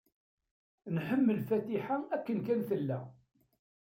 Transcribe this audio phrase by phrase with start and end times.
[0.95, 2.99] Nḥemmel Fatiḥa akken kan tella.